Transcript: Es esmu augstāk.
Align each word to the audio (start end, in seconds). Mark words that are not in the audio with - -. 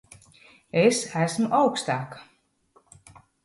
Es 0.83 0.97
esmu 1.25 1.51
augstāk. 1.59 2.19